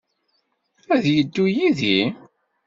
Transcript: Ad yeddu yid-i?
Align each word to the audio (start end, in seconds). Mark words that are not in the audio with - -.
Ad 0.93 1.05
yeddu 1.15 1.45
yid-i? 1.55 1.99